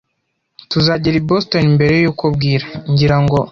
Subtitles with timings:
[0.71, 3.39] Tuzagera i Boston mbere yuko bwira, ngira ngo